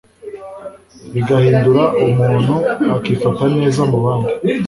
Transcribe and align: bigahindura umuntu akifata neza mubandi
bigahindura 1.13 1.83
umuntu 2.05 2.55
akifata 2.97 3.43
neza 3.57 3.81
mubandi 3.91 4.31